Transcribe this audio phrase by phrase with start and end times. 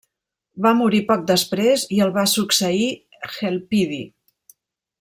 [0.65, 2.89] Va morir poc després i el va succeir
[3.45, 4.05] Helpidi.